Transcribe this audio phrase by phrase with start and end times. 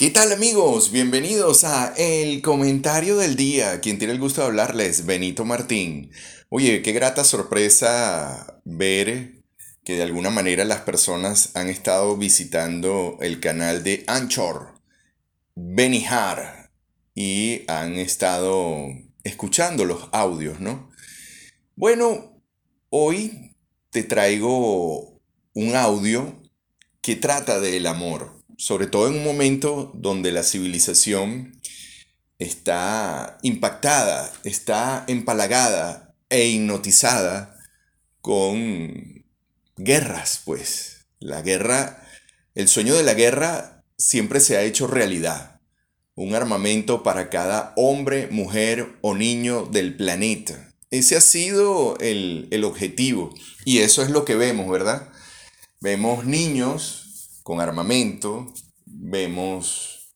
[0.00, 0.92] ¿Qué tal amigos?
[0.92, 3.82] Bienvenidos a El Comentario del Día.
[3.82, 6.10] Quien tiene el gusto de hablarles, Benito Martín.
[6.48, 9.42] Oye, qué grata sorpresa ver
[9.84, 14.80] que de alguna manera las personas han estado visitando el canal de Anchor,
[15.54, 16.70] Benihar,
[17.14, 18.86] y han estado
[19.22, 20.90] escuchando los audios, ¿no?
[21.76, 22.42] Bueno,
[22.88, 23.54] hoy
[23.90, 25.20] te traigo
[25.52, 26.40] un audio
[27.02, 31.58] que trata del amor sobre todo en un momento donde la civilización
[32.38, 37.56] está impactada, está empalagada e hipnotizada
[38.20, 39.24] con
[39.78, 41.06] guerras, pues.
[41.20, 42.06] La guerra,
[42.54, 45.62] el sueño de la guerra siempre se ha hecho realidad.
[46.14, 50.74] Un armamento para cada hombre, mujer o niño del planeta.
[50.90, 53.34] Ese ha sido el, el objetivo.
[53.64, 55.08] Y eso es lo que vemos, ¿verdad?
[55.80, 57.09] Vemos niños
[57.50, 58.46] con armamento,
[58.86, 60.14] vemos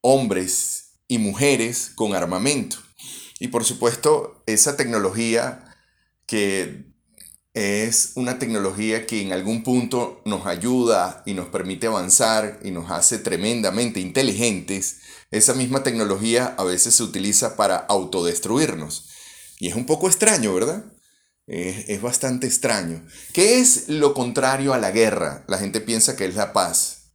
[0.00, 2.78] hombres y mujeres con armamento.
[3.38, 5.76] Y por supuesto, esa tecnología
[6.26, 6.86] que
[7.52, 12.90] es una tecnología que en algún punto nos ayuda y nos permite avanzar y nos
[12.90, 19.10] hace tremendamente inteligentes, esa misma tecnología a veces se utiliza para autodestruirnos.
[19.58, 20.82] Y es un poco extraño, ¿verdad?
[21.46, 23.06] Es, bastante extraño.
[23.32, 25.44] ¿Qué es lo contrario a la guerra?
[25.46, 27.12] La gente piensa que es la paz.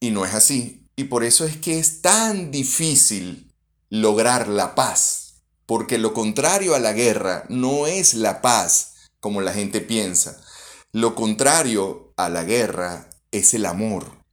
[0.00, 0.88] Y no es así.
[0.96, 3.52] Y por eso es que es tan difícil
[3.90, 5.42] lograr la paz.
[5.66, 10.40] Porque lo contrario a la guerra no es la paz como la gente piensa.
[10.92, 14.24] Lo contrario a la guerra es el amor.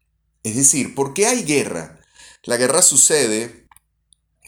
[0.43, 1.99] Es decir, ¿por qué hay guerra?
[2.43, 3.67] La guerra sucede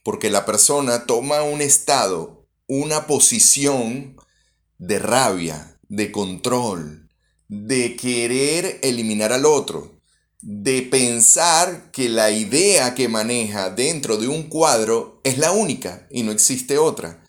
[0.03, 4.17] porque la persona toma un estado, una posición
[4.86, 7.09] de rabia, de control,
[7.48, 10.02] de querer eliminar al otro,
[10.42, 16.23] de pensar que la idea que maneja dentro de un cuadro es la única y
[16.23, 17.23] no existe otra.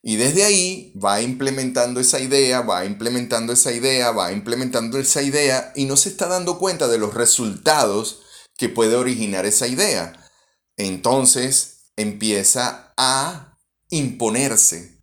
[0.00, 5.72] Y desde ahí va implementando esa idea, va implementando esa idea, va implementando esa idea
[5.74, 8.20] y no se está dando cuenta de los resultados
[8.56, 10.12] que puede originar esa idea.
[10.76, 13.58] Entonces empieza a
[13.90, 15.01] imponerse,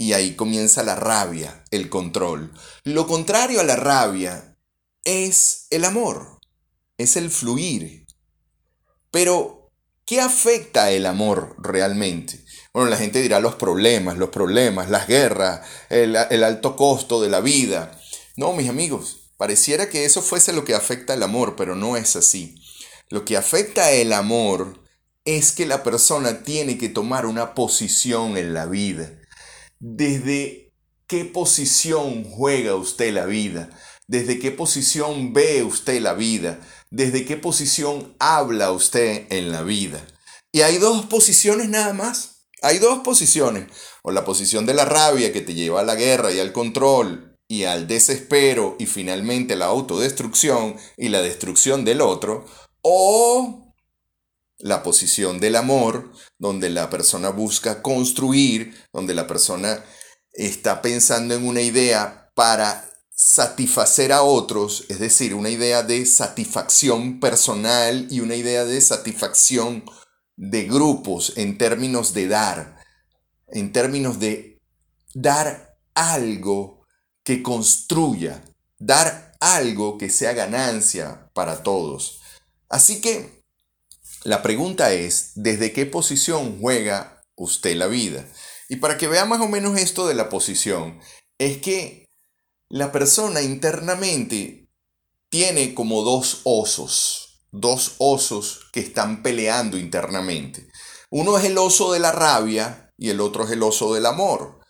[0.00, 2.54] y ahí comienza la rabia, el control.
[2.84, 4.56] Lo contrario a la rabia
[5.04, 6.40] es el amor,
[6.96, 8.06] es el fluir.
[9.10, 9.70] Pero,
[10.06, 12.42] ¿qué afecta el amor realmente?
[12.72, 17.40] Bueno, la gente dirá los problemas, los problemas, las guerras, el, alto costo de la
[17.40, 18.00] vida.
[18.36, 22.16] No, mis amigos, pareciera que eso fuese lo que afecta el amor, pero no es
[22.16, 22.54] así.
[23.10, 24.82] Lo que afecta el amor
[25.26, 29.19] es que la persona tiene que tomar una posición en la vida
[29.80, 30.72] desde
[31.08, 33.70] qué posición juega usted la vida,
[34.06, 36.60] desde qué posición ve usted la vida,
[36.90, 40.06] desde qué posición habla usted en la vida.
[40.52, 42.46] Y hay dos posiciones nada más.
[42.62, 43.66] Hay dos posiciones.
[44.02, 47.38] O la posición de la rabia que te lleva a la guerra y al control
[47.48, 52.44] y al desespero y finalmente la autodestrucción y la destrucción del otro.
[52.82, 53.69] O
[54.60, 59.84] la posición del amor, donde la persona busca construir, donde la persona
[60.32, 67.20] está pensando en una idea para satisfacer a otros, es decir, una idea de satisfacción
[67.20, 69.84] personal y una idea de satisfacción
[70.36, 72.78] de grupos en términos de dar,
[73.48, 74.58] en términos de
[75.12, 76.86] dar algo
[77.22, 78.42] que construya,
[78.78, 82.20] dar algo que sea ganancia para todos.
[82.70, 83.39] Así que
[84.24, 88.26] la pregunta es, ¿desde qué posición juega usted la vida?
[88.68, 91.00] Y para que vea más o menos esto de la posición,
[91.38, 92.04] es que
[92.68, 94.68] la persona internamente
[95.30, 100.68] tiene como dos osos, dos osos que están peleando internamente.
[101.10, 104.60] Uno es el oso de la rabia y el otro es el oso del amor.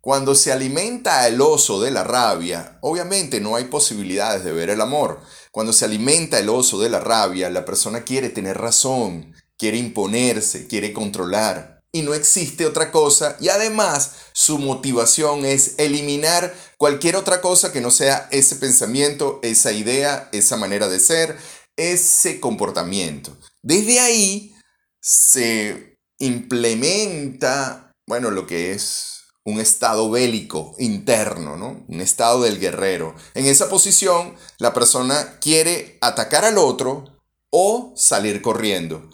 [0.00, 4.80] Cuando se alimenta el oso de la rabia, obviamente no hay posibilidades de ver el
[4.80, 5.20] amor.
[5.56, 10.66] Cuando se alimenta el oso de la rabia, la persona quiere tener razón, quiere imponerse,
[10.66, 11.80] quiere controlar.
[11.92, 13.38] Y no existe otra cosa.
[13.40, 19.72] Y además su motivación es eliminar cualquier otra cosa que no sea ese pensamiento, esa
[19.72, 21.38] idea, esa manera de ser,
[21.74, 23.34] ese comportamiento.
[23.62, 24.54] Desde ahí
[25.00, 29.15] se implementa, bueno, lo que es
[29.46, 31.84] un estado bélico interno, ¿no?
[31.86, 33.14] Un estado del guerrero.
[33.34, 37.04] En esa posición, la persona quiere atacar al otro
[37.50, 39.08] o salir corriendo.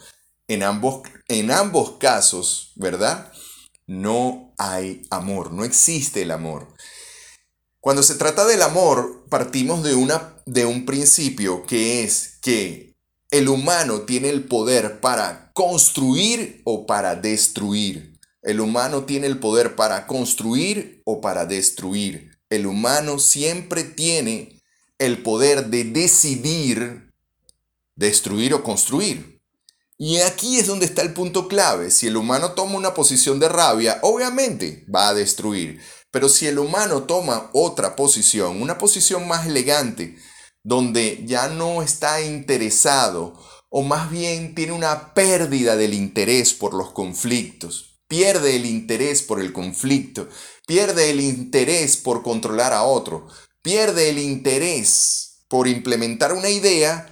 [0.49, 3.31] En ambos, en ambos casos, ¿verdad?
[3.87, 6.67] No hay amor, no existe el amor.
[7.79, 12.97] Cuando se trata del amor, partimos de, una, de un principio que es que
[13.31, 18.12] El humano tiene el poder para construir o para destruir.
[18.43, 22.39] El humano tiene el poder para construir o para destruir.
[22.51, 24.61] El humano siempre tiene
[24.99, 27.13] el poder de decidir
[27.95, 29.41] destruir o construir.
[29.97, 31.93] Y aquí es donde está el punto clave.
[31.93, 35.81] Si el humano toma una posición de rabia, obviamente va a destruir.
[36.11, 40.17] Pero si el humano toma otra posición, una posición más elegante,
[40.65, 43.41] donde ya no está interesado
[43.71, 49.41] o más bien tiene una pérdida del interés por los conflictos, pierde el interés por
[49.41, 50.29] el conflicto,
[50.67, 53.27] pierde el interés por controlar a otro,
[53.63, 57.07] pierde el interés por implementar una idea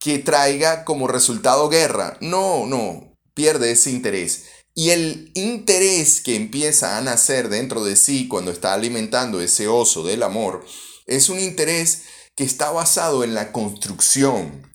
[0.00, 2.16] que traiga como resultado guerra.
[2.22, 4.46] No, no, pierde ese interés.
[4.74, 10.04] Y el interés que empieza a nacer dentro de sí cuando está alimentando ese oso
[10.04, 10.64] del amor
[11.04, 12.04] es un interés
[12.34, 14.74] que está basado en la construcción,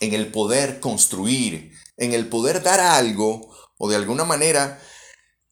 [0.00, 4.82] en el poder construir, en el poder dar algo o de alguna manera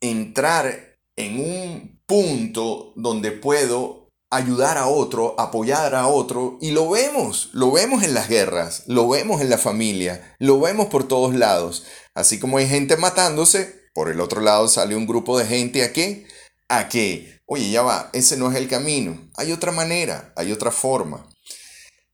[0.03, 7.51] entrar en un punto donde puedo ayudar a otro, apoyar a otro, y lo vemos,
[7.53, 11.85] lo vemos en las guerras, lo vemos en la familia, lo vemos por todos lados.
[12.15, 15.93] Así como hay gente matándose, por el otro lado sale un grupo de gente a
[15.93, 16.27] qué?
[16.69, 20.71] A que, oye, ya va, ese no es el camino, hay otra manera, hay otra
[20.71, 21.29] forma.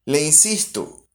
[0.05, 1.07] Le insisto,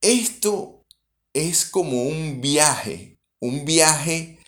[0.00, 0.84] esto
[1.32, 4.40] es como un viaje, un viaje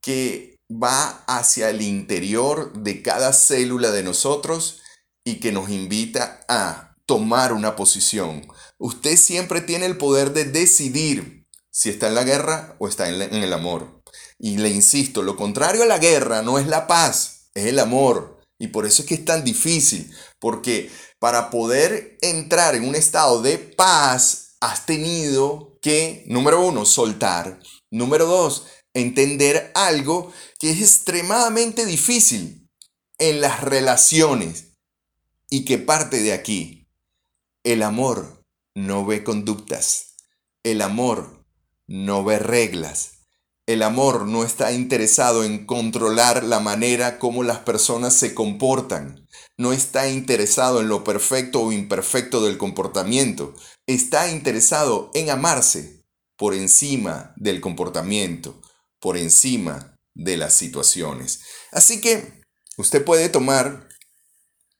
[0.00, 4.82] que va hacia el interior de cada célula de nosotros
[5.24, 8.46] y que nos invita a tomar una posición.
[8.78, 13.34] Usted siempre tiene el poder de decidir si está en la guerra o está en,
[13.34, 14.02] el amor.
[14.38, 18.40] Y le insisto, lo contrario a la guerra no es la paz, es el amor.
[18.58, 20.10] Y por eso es que es tan difícil,
[20.40, 27.60] porque para poder entrar en un estado de paz, has tenido que, número uno, soltar.
[27.90, 28.66] Número dos,
[29.00, 32.68] entender algo que es extremadamente difícil
[33.18, 34.72] en las relaciones
[35.50, 36.88] y que parte de aquí.
[37.64, 38.42] El amor
[38.74, 40.16] no ve conductas.
[40.62, 41.44] El amor
[41.86, 43.12] no ve reglas.
[43.66, 49.26] El amor no está interesado en controlar la manera como las personas se comportan.
[49.58, 53.54] No está interesado en lo perfecto o imperfecto del comportamiento.
[53.88, 56.04] Está interesado en amarse
[56.36, 58.60] por encima del comportamiento,
[59.06, 61.38] por encima de las situaciones.
[61.70, 62.42] Así que
[62.76, 63.88] usted puede tomar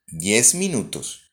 [0.09, 1.31] 10 minutos,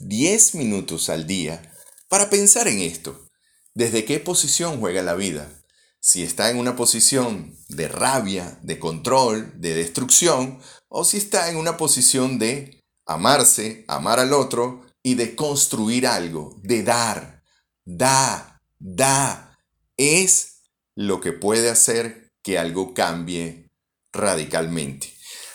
[0.00, 1.72] 10 minutos al día
[2.08, 3.28] para pensar en esto.
[3.74, 5.62] ¿Desde qué posición juega la vida?
[6.00, 11.56] si está en una posición de rabia, de control, de destrucción, o si está en
[11.56, 17.44] una posición de amarse, amar al otro y de construir algo, de dar.
[17.84, 19.56] Da, da.
[19.96, 20.62] Es
[20.96, 23.70] lo que puede hacer que algo cambie
[24.12, 25.14] radicalmente.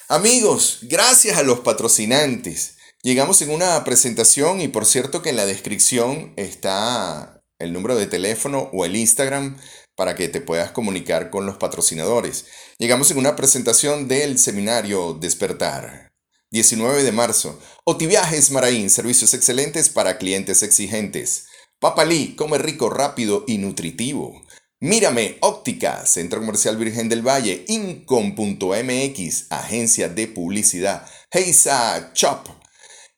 [0.09, 2.77] Amigos, gracias a los patrocinantes.
[3.03, 8.07] Llegamos en una presentación y por cierto que en la descripción está el número de
[8.07, 9.57] teléfono o el Instagram
[9.95, 12.45] para que te puedas comunicar con los patrocinadores.
[12.77, 16.11] Llegamos en una presentación del seminario Despertar.
[16.51, 17.59] 19 de marzo.
[17.83, 21.47] Otiviajes Maraín, servicios excelentes para clientes exigentes.
[21.79, 24.46] Papalí, come rico, rápido y nutritivo.
[24.79, 31.03] Mírame, óptica, Centro Comercial Virgen del Valle, Incom.mx, agencia de publicidad.
[31.31, 32.47] Heisa Chop.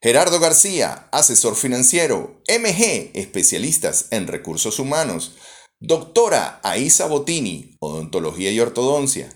[0.01, 2.41] Gerardo García, asesor financiero.
[2.47, 5.33] MG, especialistas en recursos humanos.
[5.81, 9.29] Doctora Aisa Botini, Odontología y Ortodoncia.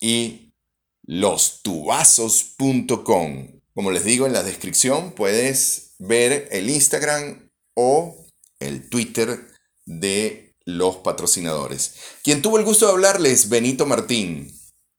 [0.00, 0.54] Y
[1.02, 3.60] lostubazos.com.
[3.74, 8.16] Como les digo en la descripción, puedes ver el Instagram o
[8.58, 9.48] el Twitter
[9.84, 11.94] de los patrocinadores.
[12.22, 14.54] Quien tuvo el gusto de hablarles, Benito Martín.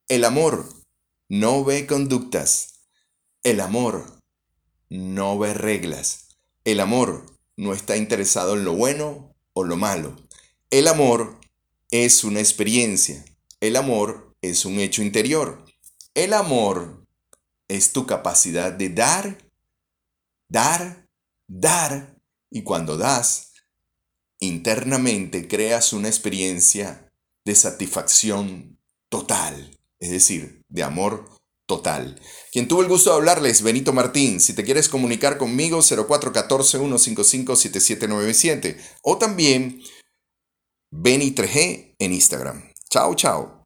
[0.07, 0.67] El amor
[1.29, 2.87] no ve conductas.
[3.43, 4.19] El amor
[4.89, 6.39] no ve reglas.
[6.63, 7.23] El amor
[7.55, 10.15] no está interesado en lo bueno o lo malo.
[10.71, 11.39] El amor
[11.91, 13.23] es una experiencia.
[13.59, 15.63] El amor es un hecho interior.
[16.15, 17.05] El amor
[17.67, 19.37] es tu capacidad de dar,
[20.47, 21.05] dar,
[21.47, 22.15] dar.
[22.49, 23.48] Y cuando das,
[24.39, 27.11] internamente creas una experiencia
[27.45, 28.79] de satisfacción
[29.09, 31.25] total, es decir, de amor
[31.67, 32.21] total.
[32.51, 34.39] Quien tuvo el gusto de hablarles, Benito Martín.
[34.39, 38.77] Si te quieres comunicar conmigo, 0414-155-7797.
[39.03, 39.83] O también
[40.91, 42.71] Benny3G en Instagram.
[42.89, 43.58] Chao, chao.